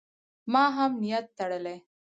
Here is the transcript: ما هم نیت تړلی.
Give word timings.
ما 0.51 0.63
هم 0.77 0.91
نیت 1.01 1.25
تړلی. 1.37 1.77